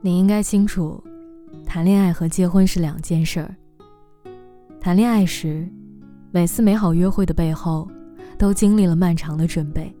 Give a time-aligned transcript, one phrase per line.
[0.00, 1.02] 你应该清楚，
[1.66, 3.54] 谈恋爱和结婚是两件事儿。
[4.80, 5.68] 谈恋爱时，
[6.30, 7.88] 每次美好约会的背后，
[8.38, 9.92] 都经历了漫长的准备。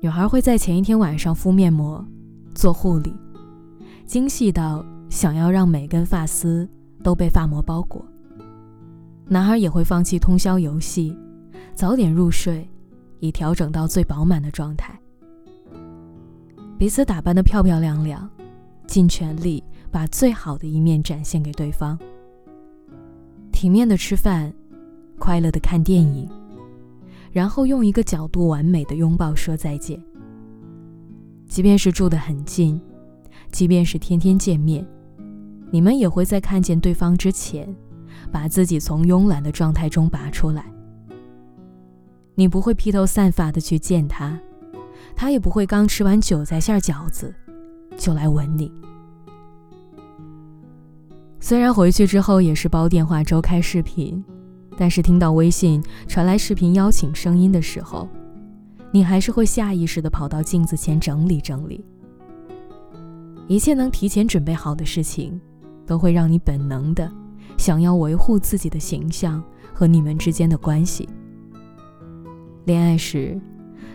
[0.00, 2.04] 女孩会在前一天晚上敷面膜、
[2.56, 3.14] 做护理，
[4.04, 6.68] 精细到想要让每根发丝
[7.04, 8.04] 都被发膜包裹。
[9.28, 11.16] 男孩也会放弃通宵游戏，
[11.72, 12.68] 早点入睡，
[13.20, 14.98] 以调整到最饱满的状态。
[16.76, 18.28] 彼此打扮得漂漂亮亮。
[18.86, 21.98] 尽全力把最好的一面展现给对方。
[23.52, 24.52] 体面的吃饭，
[25.18, 26.28] 快乐的看电影，
[27.32, 29.98] 然后用一个角度完美的拥抱说再见。
[31.46, 32.80] 即便是住得很近，
[33.50, 34.86] 即便是天天见面，
[35.70, 37.74] 你们也会在看见对方之前，
[38.30, 40.64] 把自己从慵懒的状态中拔出来。
[42.34, 44.38] 你不会披头散发的去见他，
[45.14, 47.34] 他也不会刚吃完韭菜馅饺子。
[48.06, 48.70] 就来吻你。
[51.40, 54.24] 虽然回去之后也是煲电话粥、开视频，
[54.76, 58.08] 但是听到微信传来视频邀请声音的时候，
[58.92, 61.84] 你还是会下意识的跑到镜子前整理整理。
[63.48, 65.40] 一切能提前准备好的事情，
[65.84, 67.10] 都会让你本能的
[67.56, 69.42] 想要维护自己的形象
[69.74, 71.08] 和你们之间的关系。
[72.66, 73.36] 恋爱时，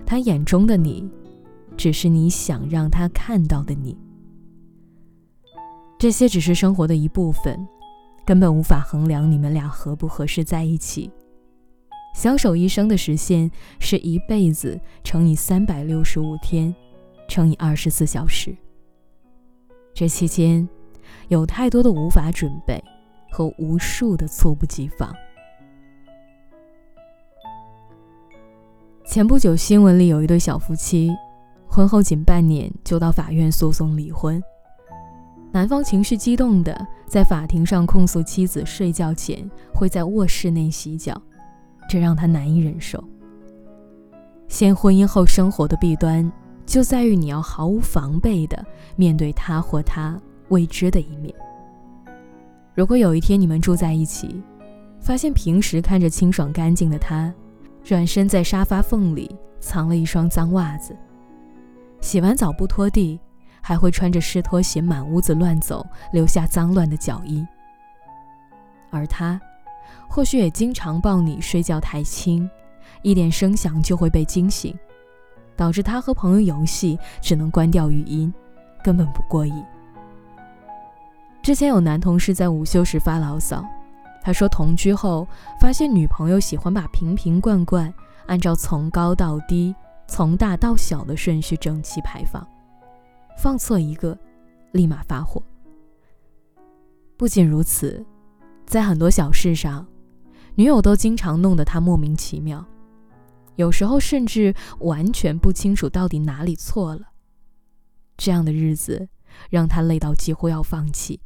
[0.05, 1.09] 他眼中的你。
[1.77, 3.97] 只是你想让他看到的你，
[5.97, 7.67] 这些只是生活的一部分，
[8.25, 11.09] 根本无法衡量你们俩合不合适在一起。
[12.13, 16.75] 相守一生的时限是一辈子乘以三百六十五天，
[17.27, 18.55] 乘以二十四小时。
[19.93, 20.67] 这期间，
[21.29, 22.83] 有太多的无法准备
[23.31, 25.11] 和无数的猝不及防。
[29.05, 31.11] 前不久新闻里有一对小夫妻。
[31.73, 34.43] 婚后仅半年就到法院诉讼离婚，
[35.53, 41.19] 男方情绪激动的在法庭上控诉妻子睡觉前会在卧室内洗脚，
[41.87, 43.01] 这让他难以忍受。
[44.49, 46.29] 现婚姻后生活的弊端
[46.65, 48.61] 就在于你要毫无防备的
[48.97, 50.19] 面对他或他
[50.49, 51.33] 未知的一面。
[52.75, 54.43] 如果有一天你们住在一起，
[54.99, 57.33] 发现平时看着清爽干净的他，
[57.81, 60.93] 转身在沙发缝里藏了一双脏袜子。
[62.11, 63.17] 洗完澡不拖地，
[63.61, 67.47] 还会穿着湿拖鞋满屋子乱走，留下脏乱的脚印。
[68.89, 69.39] 而他，
[70.09, 72.49] 或许也经常抱你睡觉太轻，
[73.01, 74.77] 一点声响就会被惊醒，
[75.55, 78.33] 导致他和朋友游戏只能关掉语音，
[78.83, 79.63] 根本不过瘾。
[81.41, 83.63] 之前有男同事在午休时发牢骚，
[84.21, 85.25] 他说同居后
[85.61, 87.93] 发现女朋友喜欢把瓶瓶罐罐
[88.25, 89.73] 按照从高到低。
[90.11, 92.45] 从大到小的顺序整齐排放，
[93.37, 94.15] 放错一个，
[94.73, 95.41] 立马发火。
[97.15, 98.05] 不仅如此，
[98.65, 99.87] 在很多小事上，
[100.55, 102.65] 女友都经常弄得他莫名其妙，
[103.55, 107.13] 有时候甚至完全不清楚到底哪里错了。
[108.17, 109.07] 这样的日子
[109.49, 111.21] 让他累到几乎要放弃。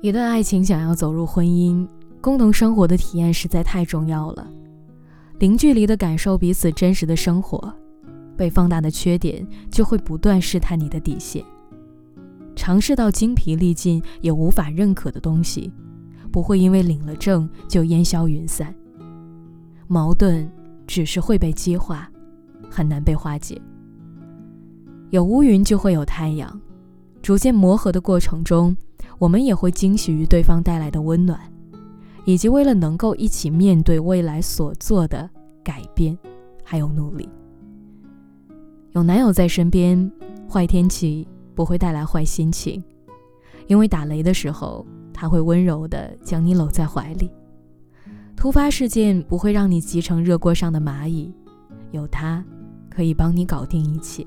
[0.00, 1.88] 一段爱情想要走入婚姻，
[2.20, 4.48] 共同生活的体验实在太重要了。
[5.40, 7.72] 零距离的感受彼此真实的生活，
[8.36, 11.42] 被放大的缺点就会不断试探你的底线。
[12.54, 15.72] 尝试到精疲力尽也无法认可的东西，
[16.30, 18.74] 不会因为领了证就烟消云散。
[19.88, 20.46] 矛盾
[20.86, 22.06] 只是会被激化，
[22.68, 23.58] 很难被化解。
[25.08, 26.60] 有乌云就会有太阳，
[27.22, 28.76] 逐渐磨合的过程中，
[29.18, 31.40] 我们也会惊喜于对方带来的温暖。
[32.24, 35.28] 以及为了能够一起面对未来所做的
[35.62, 36.16] 改变，
[36.62, 37.28] 还有努力。
[38.92, 40.10] 有男友在身边，
[40.50, 42.82] 坏天气不会带来坏心情，
[43.66, 47.30] 因为打雷的时候他会温柔的将你搂在怀里。
[48.36, 51.32] 突发事件不会让你急成热锅上的蚂蚁，
[51.90, 52.44] 有他
[52.88, 54.26] 可以帮你搞定一切。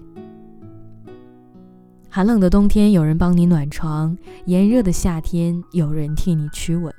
[2.10, 4.16] 寒冷的冬天有人帮你暖床，
[4.46, 6.94] 炎热的夏天有人替你驱蚊。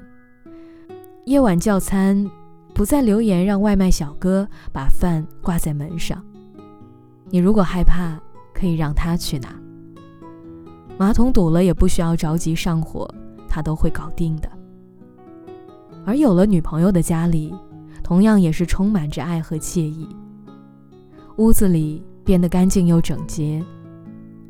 [1.27, 2.31] 夜晚叫餐，
[2.75, 6.23] 不再留言让外卖小哥把饭挂在门上。
[7.31, 8.21] 你如果害怕，
[8.53, 9.49] 可以让他去拿。
[10.99, 13.09] 马桶堵了也不需要着急上火，
[13.49, 14.51] 他都会搞定的。
[16.05, 17.55] 而有了女朋友的家里，
[18.03, 20.07] 同样也是充满着爱和惬意。
[21.39, 23.65] 屋子里变得干净又整洁，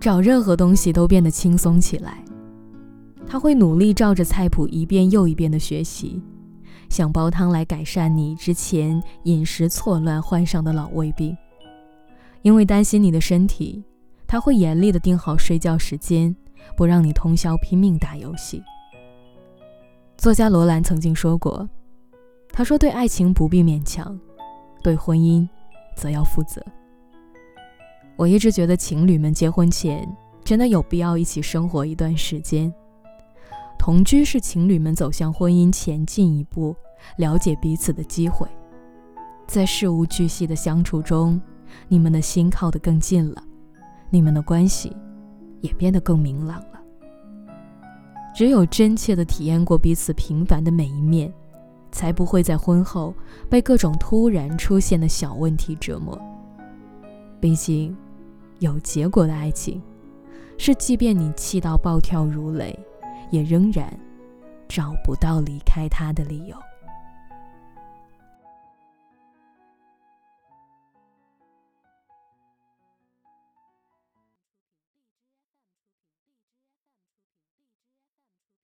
[0.01, 2.25] 找任何东西都变得轻松起来。
[3.29, 6.21] 他会努力照着菜谱一遍又一遍的学习。
[6.95, 11.37] 想煲汤来改善你之前饮食错乱患上的老胃病，
[12.43, 13.83] 因为担心你的身体，
[14.29, 16.33] 他会严厉的定好睡觉时间，
[16.77, 18.63] 不让你通宵拼命打游戏。
[20.17, 21.69] 作家罗兰曾经说过
[22.55, 24.17] ：“他说，对爱情不必勉强，
[24.81, 25.49] 对婚姻
[25.97, 26.65] 则要负责。”
[28.15, 30.09] 我一直觉得，情侣们结婚前
[30.45, 32.73] 真的有必要一起生活一段时间。
[33.85, 36.75] 同居是情侣们走向婚姻前进一步、
[37.19, 38.49] 了解彼此的机会。
[39.47, 41.39] 在事无巨细的相处中，
[41.87, 43.45] 你们的心靠得更近了，
[44.09, 44.97] 你们的关系
[45.61, 46.81] 也变得更明朗了。
[48.35, 51.31] 只有真切地体验过彼此平凡的每一面，
[51.93, 53.13] 才不会在婚后
[53.51, 56.19] 被各种突然出现的小问题折磨。
[57.39, 57.95] 毕竟，
[58.61, 59.83] 有结果的爱情，
[60.57, 62.75] 是即便你气到暴跳如雷，
[63.31, 63.93] 也仍然
[64.69, 66.57] 找不到离开他的理由。